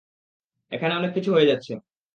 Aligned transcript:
এখানে 0.71 0.93
অনেক 0.95 1.11
কিছু 1.15 1.29
হয়ে 1.35 1.49
যাচ্ছে! 1.51 1.73